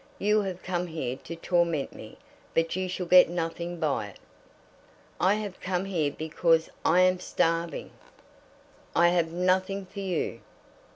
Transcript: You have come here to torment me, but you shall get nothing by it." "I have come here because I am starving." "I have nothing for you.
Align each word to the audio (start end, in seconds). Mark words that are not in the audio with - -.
You 0.17 0.41
have 0.41 0.63
come 0.63 0.87
here 0.87 1.15
to 1.17 1.35
torment 1.35 1.93
me, 1.93 2.17
but 2.55 2.75
you 2.75 2.89
shall 2.89 3.05
get 3.05 3.29
nothing 3.29 3.79
by 3.79 4.07
it." 4.07 4.19
"I 5.19 5.35
have 5.35 5.59
come 5.61 5.85
here 5.85 6.09
because 6.09 6.71
I 6.83 7.01
am 7.01 7.19
starving." 7.19 7.91
"I 8.95 9.09
have 9.09 9.31
nothing 9.31 9.85
for 9.85 9.99
you. 9.99 10.39